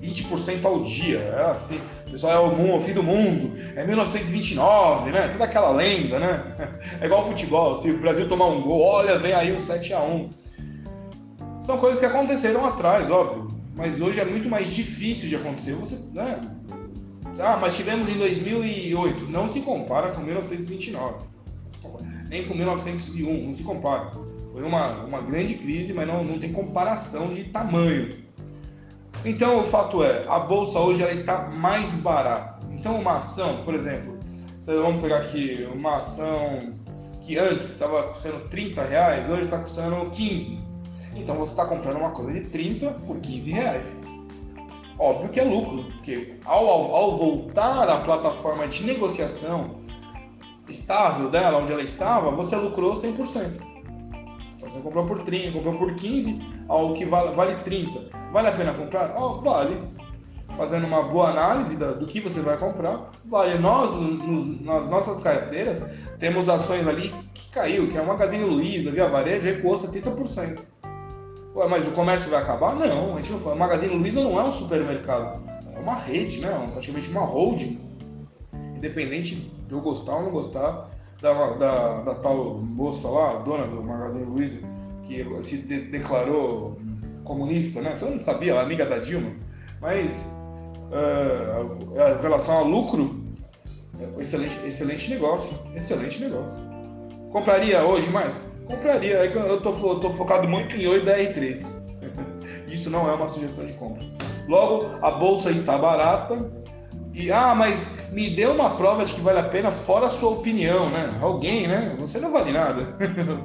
20% 0.00 0.64
ao 0.64 0.84
dia. 0.84 1.18
É 1.18 1.50
assim, 1.50 1.80
o 2.06 2.10
pessoal 2.12 2.32
é 2.32 2.38
o, 2.38 2.56
mundo, 2.56 2.76
o 2.76 2.80
fim 2.80 2.92
do 2.92 3.02
mundo, 3.02 3.52
é 3.74 3.84
1929, 3.84 5.10
né? 5.10 5.28
Toda 5.28 5.44
aquela 5.44 5.70
lenda, 5.70 6.18
né? 6.18 6.78
É 7.00 7.06
igual 7.06 7.26
futebol, 7.26 7.80
se 7.80 7.90
o 7.90 7.98
Brasil 7.98 8.28
tomar 8.28 8.46
um 8.46 8.62
gol, 8.62 8.80
olha, 8.80 9.18
vem 9.18 9.32
aí 9.32 9.52
o 9.52 9.56
7x1. 9.56 10.30
São 11.62 11.78
coisas 11.78 12.00
que 12.00 12.06
aconteceram 12.06 12.64
atrás, 12.64 13.10
óbvio. 13.10 13.50
Mas 13.76 14.00
hoje 14.00 14.20
é 14.20 14.24
muito 14.24 14.48
mais 14.48 14.70
difícil 14.70 15.28
de 15.28 15.36
acontecer. 15.36 15.72
Você, 15.74 15.96
né? 16.12 16.40
Ah, 17.38 17.56
mas 17.60 17.76
tivemos 17.76 18.08
em 18.08 18.18
2008. 18.18 19.30
Não 19.30 19.48
se 19.48 19.60
compara 19.60 20.12
com 20.12 20.20
1929. 20.20 21.30
Nem 22.30 22.46
com 22.46 22.54
1901, 22.54 23.48
não 23.48 23.56
se 23.56 23.64
compara. 23.64 24.12
Foi 24.52 24.62
uma, 24.62 25.04
uma 25.04 25.20
grande 25.20 25.54
crise, 25.54 25.92
mas 25.92 26.06
não, 26.06 26.22
não 26.22 26.38
tem 26.38 26.52
comparação 26.52 27.32
de 27.32 27.44
tamanho. 27.44 28.18
Então, 29.24 29.58
o 29.58 29.64
fato 29.64 30.04
é, 30.04 30.24
a 30.28 30.38
bolsa 30.38 30.78
hoje 30.78 31.02
ela 31.02 31.12
está 31.12 31.48
mais 31.48 31.90
barata. 31.96 32.60
Então, 32.70 33.00
uma 33.00 33.14
ação, 33.14 33.64
por 33.64 33.74
exemplo, 33.74 34.16
vamos 34.64 35.02
pegar 35.02 35.18
aqui 35.18 35.68
uma 35.74 35.96
ação 35.96 36.72
que 37.20 37.36
antes 37.36 37.70
estava 37.70 38.04
custando 38.04 38.48
30 38.48 38.82
reais, 38.84 39.28
hoje 39.28 39.42
está 39.42 39.58
custando 39.58 40.08
15. 40.10 40.60
Então, 41.16 41.34
você 41.34 41.52
está 41.52 41.66
comprando 41.66 41.96
uma 41.96 42.10
coisa 42.10 42.32
de 42.32 42.42
30 42.42 42.90
por 43.08 43.16
15 43.18 43.50
reais. 43.50 44.00
Óbvio 44.96 45.30
que 45.30 45.40
é 45.40 45.44
lucro, 45.44 45.84
porque 45.84 46.34
ao, 46.44 46.68
ao, 46.68 46.94
ao 46.94 47.18
voltar 47.18 47.88
à 47.88 48.00
plataforma 48.00 48.68
de 48.68 48.84
negociação 48.84 49.79
estável 50.70 51.28
dela, 51.28 51.58
onde 51.58 51.72
ela 51.72 51.82
estava, 51.82 52.30
você 52.30 52.56
lucrou 52.56 52.94
100%. 52.94 53.70
Você 54.60 54.80
comprou 54.80 55.04
por 55.04 55.22
30, 55.22 55.52
comprou 55.52 55.74
por 55.74 55.94
15, 55.94 56.40
ao 56.68 56.94
que 56.94 57.04
vale, 57.04 57.34
vale 57.34 57.56
30. 57.64 58.10
Vale 58.32 58.48
a 58.48 58.52
pena 58.52 58.72
comprar? 58.72 59.14
Oh, 59.20 59.40
vale. 59.40 59.82
Fazendo 60.56 60.86
uma 60.86 61.02
boa 61.02 61.30
análise 61.30 61.76
do 61.76 62.06
que 62.06 62.20
você 62.20 62.40
vai 62.40 62.56
comprar, 62.56 63.10
vale. 63.24 63.58
Nós, 63.58 63.90
nas 64.60 64.88
nossas 64.88 65.22
carteiras, 65.22 65.82
temos 66.18 66.48
ações 66.48 66.86
ali 66.86 67.14
que 67.34 67.50
caiu, 67.50 67.88
que 67.88 67.96
é 67.96 68.00
o 68.00 68.06
Magazine 68.06 68.44
Luiza, 68.44 68.90
Via 68.90 69.08
Varejo, 69.08 69.44
recuou 69.44 69.78
70%. 69.78 70.58
Ué, 71.54 71.66
mas 71.66 71.86
o 71.86 71.90
comércio 71.90 72.30
vai 72.30 72.40
acabar? 72.40 72.76
Não, 72.76 73.16
a 73.16 73.20
gente 73.20 73.32
não 73.32 73.40
fala. 73.40 73.56
O 73.56 73.58
Magazine 73.58 73.94
Luiza 73.94 74.22
não 74.22 74.38
é 74.38 74.44
um 74.44 74.52
supermercado, 74.52 75.42
é 75.74 75.78
uma 75.80 75.94
rede, 75.94 76.40
né? 76.40 76.68
praticamente 76.72 77.10
uma 77.10 77.22
holding. 77.22 77.80
Independente 78.76 79.50
de 79.70 79.76
eu 79.76 79.80
gostar 79.80 80.16
ou 80.16 80.24
não 80.24 80.30
gostar, 80.32 80.90
da, 81.22 81.32
da, 81.52 82.00
da 82.00 82.14
tal 82.16 82.54
moça 82.58 83.08
lá, 83.08 83.36
dona 83.36 83.66
do 83.66 83.80
Magazine 83.82 84.24
Luiza, 84.24 84.58
que 85.04 85.24
se 85.42 85.58
de, 85.58 85.82
declarou 85.82 86.76
comunista, 87.22 87.80
né? 87.80 87.96
Todo 88.00 88.10
mundo 88.10 88.22
sabia, 88.24 88.50
ela 88.50 88.62
é 88.62 88.64
amiga 88.64 88.84
da 88.84 88.98
Dilma, 88.98 89.30
mas 89.80 90.24
uh, 90.90 92.18
em 92.18 92.22
relação 92.22 92.56
ao 92.56 92.64
lucro, 92.64 93.24
é 94.00 94.20
excelente, 94.20 94.58
excelente 94.66 95.10
negócio, 95.10 95.56
excelente 95.74 96.20
negócio. 96.20 96.58
Compraria 97.30 97.84
hoje 97.84 98.10
mais? 98.10 98.34
Compraria, 98.66 99.18
é 99.18 99.28
que 99.28 99.36
eu 99.36 99.60
tô, 99.60 99.70
eu 99.70 100.00
tô 100.00 100.10
focado 100.10 100.48
muito 100.48 100.74
em 100.74 100.86
8 100.88 101.06
da 101.06 101.16
R3. 101.16 101.64
Isso 102.66 102.90
não 102.90 103.08
é 103.08 103.14
uma 103.14 103.28
sugestão 103.28 103.64
de 103.64 103.72
compra. 103.74 104.02
Logo, 104.48 104.96
a 105.00 105.12
bolsa 105.12 105.50
está 105.50 105.78
barata, 105.78 106.50
e, 107.12 107.32
ah, 107.32 107.54
mas 107.54 107.90
me 108.12 108.30
dê 108.30 108.46
uma 108.46 108.70
prova 108.70 109.04
de 109.04 109.12
que 109.12 109.20
vale 109.20 109.38
a 109.38 109.42
pena 109.42 109.72
fora 109.72 110.06
a 110.06 110.10
sua 110.10 110.30
opinião, 110.30 110.90
né? 110.90 111.12
Alguém, 111.20 111.66
né? 111.66 111.96
Você 111.98 112.20
não 112.20 112.30
vale 112.30 112.52
nada. 112.52 112.84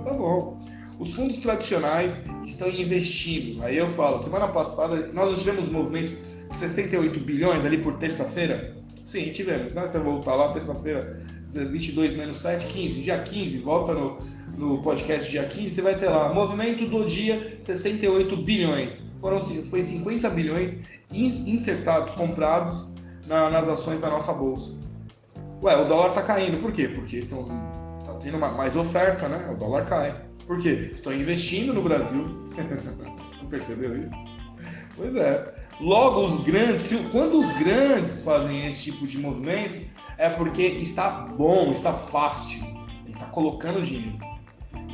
tá 0.04 0.14
bom. 0.14 0.60
Os 1.00 1.14
fundos 1.14 1.40
tradicionais 1.40 2.24
estão 2.46 2.70
investindo. 2.70 3.64
Aí 3.64 3.78
eu 3.78 3.90
falo, 3.90 4.22
semana 4.22 4.48
passada 4.48 5.10
nós 5.14 5.28
não 5.30 5.36
tivemos 5.36 5.68
um 5.68 5.72
movimento 5.72 6.16
de 6.50 6.56
68 6.56 7.20
bilhões 7.20 7.66
ali 7.66 7.80
por 7.80 7.98
terça-feira? 7.98 8.76
Sim, 9.04 9.32
tivemos. 9.32 9.74
Né? 9.74 9.86
Você 9.86 10.00
voltar 10.00 10.36
lá 10.36 10.54
terça-feira, 10.54 11.20
22 11.50 12.16
menos 12.16 12.42
7, 12.42 12.68
15. 12.68 13.02
Dia 13.02 13.18
15, 13.18 13.58
volta 13.58 13.94
no, 13.94 14.20
no 14.58 14.82
podcast 14.82 15.30
dia 15.30 15.44
15, 15.44 15.70
você 15.72 15.82
vai 15.82 15.96
ter 15.96 16.08
lá, 16.08 16.32
movimento 16.32 16.86
do 16.86 17.04
dia, 17.04 17.58
68 17.60 18.38
bilhões. 18.38 19.00
Foram, 19.20 19.40
foi 19.40 19.82
50 19.82 20.30
bilhões 20.30 20.78
insertados, 21.12 22.14
comprados 22.14 22.95
na, 23.26 23.50
nas 23.50 23.68
ações 23.68 24.00
da 24.00 24.10
nossa 24.10 24.34
bolsa. 24.34 24.72
Ué, 25.62 25.76
o 25.76 25.86
dólar 25.86 26.10
está 26.10 26.22
caindo, 26.22 26.62
por 26.62 26.72
quê? 26.72 26.88
Porque 26.88 27.18
estão 27.18 27.46
tá 28.06 28.14
tendo 28.22 28.38
uma, 28.38 28.52
mais 28.52 28.76
oferta, 28.76 29.28
né? 29.28 29.50
O 29.52 29.56
dólar 29.56 29.86
cai. 29.86 30.16
Por 30.46 30.60
quê? 30.60 30.92
Estão 30.94 31.14
investindo 31.14 31.74
no 31.74 31.82
Brasil. 31.82 32.24
Não 33.42 33.50
perceberam 33.50 33.98
isso? 33.98 34.14
Pois 34.96 35.16
é. 35.16 35.54
Logo, 35.80 36.24
os 36.24 36.42
grandes, 36.44 36.94
quando 37.12 37.40
os 37.40 37.52
grandes 37.54 38.24
fazem 38.24 38.66
esse 38.66 38.92
tipo 38.92 39.06
de 39.06 39.18
movimento, 39.18 39.86
é 40.18 40.30
porque 40.30 40.62
está 40.62 41.10
bom, 41.10 41.72
está 41.72 41.92
fácil. 41.92 42.64
Ele 43.06 43.14
está 43.14 43.26
colocando 43.26 43.82
dinheiro. 43.82 44.18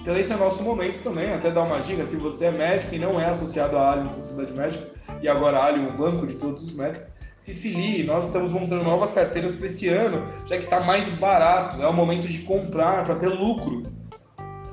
Então 0.01 0.17
esse 0.17 0.33
é 0.33 0.35
o 0.35 0.39
nosso 0.39 0.63
momento 0.63 1.03
também, 1.03 1.31
até 1.31 1.51
dar 1.51 1.61
uma 1.61 1.79
dica, 1.79 2.07
se 2.07 2.15
você 2.15 2.45
é 2.45 2.51
médico 2.51 2.95
e 2.95 2.99
não 2.99 3.21
é 3.21 3.27
associado 3.27 3.77
à 3.77 3.91
Alien 3.91 4.09
Sociedade 4.09 4.51
Médica, 4.51 4.89
e 5.21 5.27
agora 5.27 5.59
a 5.59 5.65
Alien, 5.65 5.89
o 5.89 5.97
banco 5.97 6.25
de 6.25 6.33
todos 6.35 6.63
os 6.63 6.73
médicos, 6.73 7.07
se 7.41 7.55
filie. 7.55 8.03
Nós 8.03 8.27
estamos 8.27 8.51
montando 8.51 8.83
novas 8.83 9.13
carteiras 9.13 9.55
para 9.55 9.65
esse 9.65 9.87
ano, 9.87 10.27
já 10.45 10.57
que 10.57 10.63
está 10.63 10.79
mais 10.79 11.09
barato. 11.09 11.81
É 11.81 11.87
o 11.87 11.93
momento 11.93 12.27
de 12.27 12.39
comprar 12.39 13.03
para 13.03 13.15
ter 13.15 13.29
lucro. 13.29 13.81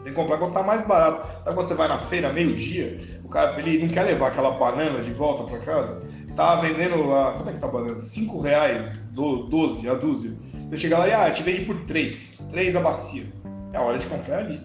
Tem 0.04 0.12
que 0.12 0.12
comprar 0.12 0.36
quando 0.36 0.50
está 0.50 0.62
mais 0.62 0.86
barato. 0.86 1.26
Sabe 1.44 1.56
quando 1.56 1.66
você 1.66 1.74
vai 1.74 1.88
na 1.88 1.98
feira 1.98 2.30
meio-dia, 2.30 3.00
o 3.24 3.28
cara 3.28 3.58
ele 3.58 3.82
não 3.82 3.88
quer 3.88 4.02
levar 4.02 4.28
aquela 4.28 4.50
banana 4.50 5.00
de 5.00 5.10
volta 5.12 5.44
para 5.44 5.58
casa? 5.60 6.02
Tá 6.36 6.56
vendendo 6.56 7.14
a. 7.14 7.32
Quanto 7.32 7.48
é 7.48 7.52
que 7.54 7.58
tá 7.58 7.66
a 7.66 7.70
banana? 7.70 8.00
5 8.00 8.40
reais, 8.40 8.98
12 9.12 9.88
a 9.88 9.94
dúzia. 9.94 10.32
Você 10.66 10.76
chega 10.76 10.98
lá 10.98 11.08
e 11.08 11.12
ah, 11.14 11.30
te 11.30 11.42
vende 11.42 11.62
por 11.62 11.74
3. 11.86 12.38
3 12.50 12.76
a 12.76 12.80
bacia. 12.80 13.24
É 13.72 13.78
a 13.78 13.80
hora 13.80 13.98
de 13.98 14.06
comprar 14.06 14.40
ali. 14.40 14.60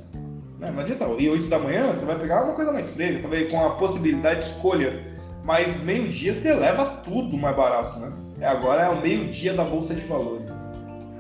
Não, 0.59 0.73
não 0.73 0.81
adianta. 0.81 1.05
E 1.17 1.29
8 1.29 1.47
da 1.47 1.57
manhã 1.57 1.87
você 1.93 2.05
vai 2.05 2.19
pegar 2.19 2.43
uma 2.43 2.53
coisa 2.53 2.73
mais 2.73 2.89
fresca, 2.89 3.21
também 3.21 3.47
com 3.47 3.65
a 3.65 3.69
possibilidade 3.71 4.41
de 4.41 4.45
escolha 4.47 5.12
mas 5.43 5.81
meio-dia 5.81 6.33
você 6.33 6.53
leva 6.53 6.85
tudo 7.03 7.37
mais 7.37 7.55
barato, 7.55 7.99
né? 7.99 8.11
É, 8.39 8.47
agora 8.47 8.83
é 8.83 8.89
o 8.89 9.01
meio-dia 9.01 9.53
da 9.53 9.63
Bolsa 9.63 9.93
de 9.93 10.01
Valores. 10.01 10.51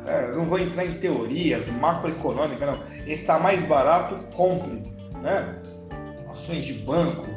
É, 0.05 0.31
não 0.31 0.45
vou 0.45 0.59
entrar 0.59 0.85
em 0.85 0.95
teorias 0.95 1.69
macroeconômicas, 1.69 2.67
não. 2.67 2.79
Está 3.05 3.39
mais 3.39 3.61
barato, 3.61 4.15
compre. 4.35 4.81
Né? 5.21 5.55
Ações 6.29 6.65
de 6.65 6.73
banco, 6.73 7.27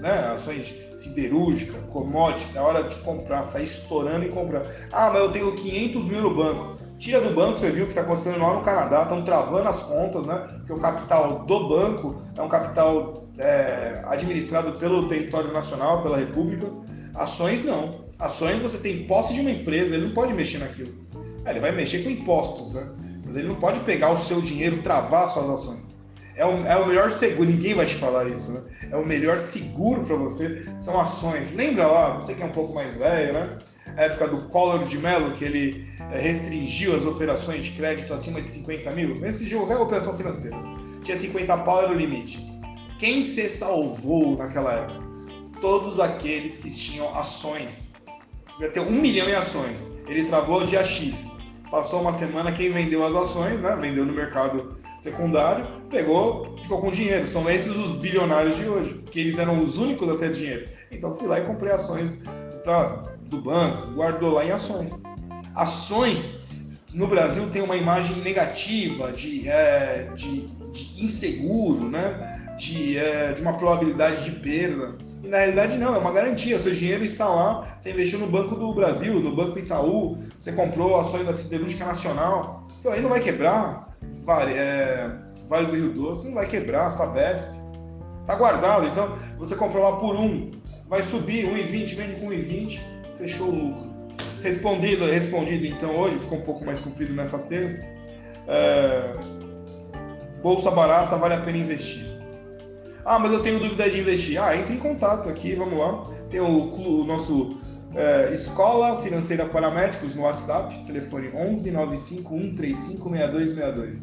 né? 0.00 0.32
ações 0.34 0.74
siderúrgica, 0.94 1.78
commodities, 1.90 2.54
é 2.56 2.60
hora 2.60 2.82
de 2.84 2.96
comprar, 2.96 3.42
sair 3.42 3.64
estourando 3.64 4.26
e 4.26 4.28
comprar. 4.28 4.66
Ah, 4.90 5.10
mas 5.12 5.22
eu 5.22 5.32
tenho 5.32 5.54
500 5.54 6.04
mil 6.04 6.22
no 6.22 6.34
banco. 6.34 6.78
Tira 6.98 7.20
do 7.20 7.34
banco, 7.34 7.58
você 7.58 7.70
viu 7.70 7.84
o 7.84 7.86
que 7.86 7.92
está 7.92 8.02
acontecendo 8.02 8.40
lá 8.40 8.54
no 8.54 8.62
Canadá, 8.62 9.02
estão 9.02 9.22
travando 9.22 9.68
as 9.68 9.82
contas, 9.82 10.24
né? 10.24 10.46
Porque 10.58 10.72
o 10.72 10.78
capital 10.78 11.40
do 11.40 11.68
banco 11.68 12.22
é 12.36 12.42
um 12.42 12.48
capital 12.48 13.21
é, 13.38 14.02
administrado 14.04 14.72
pelo 14.72 15.08
território 15.08 15.52
nacional, 15.52 16.02
pela 16.02 16.18
República. 16.18 16.66
Ações 17.14 17.64
não. 17.64 18.02
Ações 18.18 18.60
você 18.60 18.78
tem 18.78 19.04
posse 19.04 19.34
de 19.34 19.40
uma 19.40 19.50
empresa, 19.50 19.94
ele 19.94 20.06
não 20.06 20.14
pode 20.14 20.32
mexer 20.32 20.58
naquilo. 20.58 20.94
É, 21.44 21.50
ele 21.50 21.60
vai 21.60 21.72
mexer 21.72 22.02
com 22.02 22.10
impostos, 22.10 22.72
né? 22.72 22.86
Mas 23.24 23.36
ele 23.36 23.48
não 23.48 23.56
pode 23.56 23.80
pegar 23.80 24.10
o 24.10 24.16
seu 24.16 24.40
dinheiro, 24.40 24.82
travar 24.82 25.28
suas 25.28 25.48
ações. 25.50 25.80
É 26.34 26.46
o, 26.46 26.64
é 26.66 26.76
o 26.76 26.86
melhor 26.86 27.10
seguro, 27.10 27.48
ninguém 27.48 27.74
vai 27.74 27.84
te 27.84 27.94
falar 27.94 28.28
isso, 28.28 28.52
né? 28.52 28.62
É 28.90 28.96
o 28.96 29.04
melhor 29.04 29.38
seguro 29.38 30.02
para 30.04 30.16
você, 30.16 30.66
são 30.80 30.98
ações. 31.00 31.54
Lembra 31.54 31.86
lá, 31.86 32.14
você 32.14 32.34
que 32.34 32.42
é 32.42 32.46
um 32.46 32.52
pouco 32.52 32.74
mais 32.74 32.96
velho, 32.96 33.32
né? 33.32 33.58
A 33.96 34.02
época 34.02 34.28
do 34.28 34.42
Collor 34.48 34.84
de 34.84 34.98
Mello, 34.98 35.32
que 35.34 35.44
ele 35.44 35.88
é, 36.10 36.18
restringiu 36.18 36.94
as 36.94 37.04
operações 37.04 37.64
de 37.64 37.72
crédito 37.72 38.12
acima 38.14 38.40
de 38.40 38.48
50 38.48 38.90
mil, 38.92 39.16
nesse 39.16 39.48
jogo 39.48 39.66
qualquer 39.66 39.82
operação 39.82 40.16
financeira. 40.16 40.56
Tinha 41.02 41.16
50 41.16 41.56
pau 41.58 41.82
era 41.82 41.92
o 41.92 41.94
limite. 41.94 42.51
Quem 43.02 43.24
se 43.24 43.48
salvou 43.48 44.36
naquela 44.36 44.74
época? 44.74 45.02
Todos 45.60 45.98
aqueles 45.98 46.58
que 46.58 46.70
tinham 46.70 47.12
ações. 47.18 47.94
Ia 48.60 48.70
ter 48.70 48.78
um 48.78 48.92
milhão 48.92 49.28
em 49.28 49.34
ações. 49.34 49.82
Ele 50.06 50.26
travou 50.26 50.64
dia 50.64 50.84
X. 50.84 51.24
Passou 51.68 52.00
uma 52.00 52.12
semana, 52.12 52.52
quem 52.52 52.70
vendeu 52.70 53.04
as 53.04 53.12
ações, 53.12 53.58
né? 53.58 53.76
Vendeu 53.80 54.06
no 54.06 54.12
mercado 54.12 54.78
secundário, 55.00 55.66
pegou, 55.90 56.56
ficou 56.62 56.80
com 56.80 56.92
dinheiro. 56.92 57.26
São 57.26 57.50
esses 57.50 57.74
os 57.74 57.96
bilionários 57.96 58.54
de 58.54 58.68
hoje, 58.68 58.94
porque 58.94 59.18
eles 59.18 59.36
eram 59.36 59.60
os 59.60 59.78
únicos 59.78 60.08
a 60.08 60.16
ter 60.16 60.32
dinheiro. 60.32 60.68
Então 60.88 61.12
fui 61.12 61.26
lá 61.26 61.40
e 61.40 61.44
comprei 61.44 61.72
ações 61.72 62.16
tá, 62.62 63.16
do 63.22 63.40
banco, 63.40 63.94
guardou 63.94 64.30
lá 64.30 64.44
em 64.44 64.52
ações 64.52 64.92
ações 65.56 66.40
no 66.94 67.06
Brasil 67.06 67.48
tem 67.50 67.62
uma 67.62 67.76
imagem 67.76 68.16
negativa 68.16 69.12
de, 69.12 69.48
é, 69.48 70.10
de, 70.14 70.46
de, 70.46 71.04
inseguro, 71.04 71.88
né? 71.88 72.31
De, 72.56 72.98
é, 72.98 73.32
de 73.32 73.42
uma 73.42 73.54
probabilidade 73.54 74.24
de 74.24 74.32
perda. 74.32 74.94
E 75.22 75.28
na 75.28 75.38
realidade 75.38 75.78
não, 75.78 75.94
é 75.94 75.98
uma 75.98 76.12
garantia. 76.12 76.58
Seu 76.58 76.74
dinheiro 76.74 77.04
está 77.04 77.28
lá, 77.28 77.76
você 77.78 77.90
investiu 77.90 78.18
no 78.18 78.26
Banco 78.26 78.54
do 78.56 78.72
Brasil, 78.74 79.20
no 79.20 79.34
Banco 79.34 79.58
Itaú, 79.58 80.18
você 80.38 80.52
comprou 80.52 80.98
ações 80.98 81.26
da 81.26 81.32
Siderúrgica 81.32 81.84
Nacional, 81.84 82.68
então 82.80 82.92
aí 82.92 83.00
não 83.00 83.10
vai 83.10 83.20
quebrar. 83.20 83.88
Vale, 84.24 84.52
é, 84.52 85.10
vale 85.48 85.66
do 85.66 85.74
Rio 85.74 85.92
Doce 85.92 86.26
não 86.26 86.34
vai 86.34 86.46
quebrar, 86.46 86.90
Sabesp. 86.90 87.60
Está 88.20 88.34
guardado, 88.36 88.86
então 88.86 89.16
você 89.38 89.54
comprou 89.54 89.82
lá 89.82 89.96
por 89.96 90.14
um, 90.14 90.50
vai 90.88 91.02
subir 91.02 91.46
1,20, 91.46 91.94
vende 91.96 92.20
com 92.20 92.28
1,20 92.28 92.92
fechou 93.22 93.48
o 93.48 93.54
lucro. 93.54 93.92
Respondido, 94.42 95.06
respondido 95.06 95.66
então 95.66 95.96
hoje, 95.96 96.18
ficou 96.18 96.38
um 96.38 96.42
pouco 96.42 96.64
mais 96.64 96.80
comprido 96.80 97.14
nessa 97.14 97.38
terça. 97.38 97.84
É, 98.48 99.14
bolsa 100.42 100.70
barata, 100.70 101.16
vale 101.16 101.34
a 101.34 101.40
pena 101.40 101.58
investir. 101.58 102.04
Ah, 103.04 103.18
mas 103.18 103.32
eu 103.32 103.42
tenho 103.42 103.58
dúvida 103.58 103.90
de 103.90 104.00
investir. 104.00 104.40
Ah, 104.40 104.56
entre 104.56 104.74
em 104.74 104.78
contato 104.78 105.28
aqui, 105.28 105.54
vamos 105.54 105.78
lá. 105.78 106.06
Tem 106.30 106.40
o, 106.40 106.72
o 106.72 107.04
nosso 107.04 107.56
é, 107.94 108.32
Escola 108.32 109.02
Financeira 109.02 109.44
para 109.46 109.70
Médicos 109.70 110.14
no 110.14 110.22
WhatsApp, 110.22 110.84
telefone 110.86 111.30
11 111.34 111.70
95 111.70 112.34
135 112.34 113.10
6262. 113.10 114.02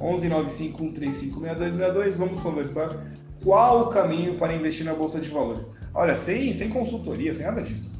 11 0.00 0.28
95 0.28 0.78
135 0.78 1.40
6262. 1.40 2.16
Vamos 2.16 2.40
conversar 2.40 3.06
qual 3.42 3.82
o 3.82 3.86
caminho 3.88 4.34
para 4.34 4.54
investir 4.54 4.84
na 4.84 4.94
Bolsa 4.94 5.20
de 5.20 5.28
Valores. 5.30 5.66
Olha, 5.94 6.16
sem, 6.16 6.52
sem 6.52 6.68
consultoria, 6.68 7.34
sem 7.34 7.46
nada 7.46 7.62
disso. 7.62 7.94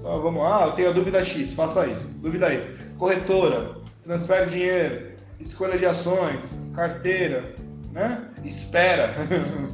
Só 0.00 0.18
vamos 0.18 0.42
lá, 0.42 0.64
ah, 0.64 0.66
eu 0.68 0.72
tenho 0.72 0.88
a 0.90 0.92
dúvida 0.92 1.22
X, 1.22 1.54
faça 1.54 1.86
isso. 1.86 2.08
Dúvida 2.20 2.46
aí. 2.46 2.74
Corretora, 2.98 3.76
transfere 4.02 4.50
dinheiro, 4.50 5.12
escolha 5.38 5.78
de 5.78 5.86
ações, 5.86 6.54
carteira, 6.74 7.54
né? 7.94 8.28
Espera. 8.44 9.14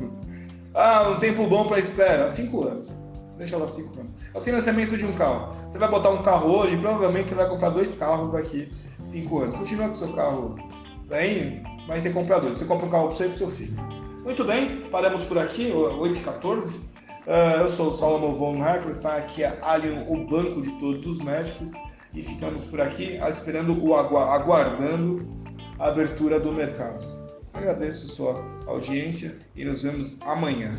ah, 0.75 1.09
um 1.09 1.19
tempo 1.19 1.47
bom 1.47 1.67
para 1.67 1.79
espera, 1.79 2.29
cinco 2.29 2.63
anos. 2.69 2.93
Deixa 3.39 3.57
lá 3.57 3.67
cinco 3.67 3.99
anos. 3.99 4.13
É 4.33 4.39
o 4.39 4.43
financiamento 4.43 4.97
de 4.97 5.07
um 5.07 5.15
carro. 5.15 5.57
Você 5.69 5.79
vai 5.79 5.89
botar 5.89 6.11
um 6.11 6.23
carro 6.23 6.51
hoje, 6.51 6.77
provavelmente 6.77 7.31
você 7.31 7.35
vai 7.35 7.49
comprar 7.49 7.71
dois 7.71 7.95
carros 7.95 8.31
daqui 8.31 8.71
cinco 9.03 9.41
anos. 9.41 9.57
Continua 9.57 9.87
com 9.87 9.95
o 9.95 9.97
seu 9.97 10.13
carro 10.13 10.57
bem, 11.09 11.63
mas 11.89 12.03
você 12.03 12.11
compra 12.11 12.39
dois. 12.39 12.59
Você 12.59 12.67
compra 12.67 12.87
um 12.87 12.91
carro 12.91 13.09
para 13.09 13.17
você 13.17 13.25
e 13.25 13.29
para 13.29 13.39
seu 13.39 13.51
filho. 13.51 13.75
Muito 14.23 14.45
bem, 14.45 14.83
paramos 14.91 15.25
por 15.25 15.39
aqui, 15.39 15.73
8h14. 15.73 16.75
Uh, 16.75 16.83
ah, 17.27 17.57
eu 17.61 17.69
sou 17.71 17.89
o 17.89 17.93
Solomon 17.93 18.35
von 18.35 18.59
está 18.91 19.17
aqui 19.17 19.43
a 19.43 19.57
Alien, 19.63 20.05
o 20.09 20.27
banco 20.27 20.61
de 20.61 20.71
todos 20.79 21.07
os 21.07 21.21
médicos, 21.21 21.71
e 22.13 22.23
ficamos 22.23 22.65
por 22.65 22.81
aqui 22.81 23.19
esperando 23.29 23.83
o 23.83 23.95
aguardando 23.95 25.27
a 25.79 25.89
abertura 25.89 26.39
do 26.39 26.53
mercado. 26.53 27.20
Agradeço 27.53 28.09
sua 28.09 28.45
audiência 28.67 29.37
e 29.55 29.65
nos 29.65 29.83
vemos 29.83 30.19
amanhã. 30.23 30.73